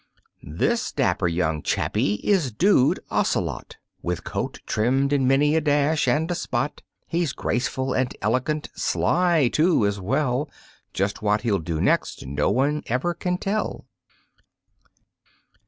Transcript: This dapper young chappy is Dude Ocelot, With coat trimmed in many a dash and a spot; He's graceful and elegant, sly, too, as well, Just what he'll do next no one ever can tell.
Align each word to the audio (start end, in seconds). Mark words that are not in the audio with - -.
This 0.41 0.91
dapper 0.91 1.27
young 1.27 1.61
chappy 1.61 2.15
is 2.23 2.51
Dude 2.51 2.99
Ocelot, 3.11 3.77
With 4.01 4.23
coat 4.23 4.59
trimmed 4.65 5.13
in 5.13 5.27
many 5.27 5.55
a 5.55 5.61
dash 5.61 6.07
and 6.07 6.31
a 6.31 6.33
spot; 6.33 6.81
He's 7.05 7.33
graceful 7.33 7.93
and 7.93 8.11
elegant, 8.19 8.69
sly, 8.73 9.47
too, 9.49 9.85
as 9.85 9.99
well, 9.99 10.49
Just 10.91 11.21
what 11.21 11.41
he'll 11.41 11.59
do 11.59 11.79
next 11.79 12.25
no 12.25 12.49
one 12.49 12.81
ever 12.87 13.13
can 13.13 13.37
tell. 13.37 13.85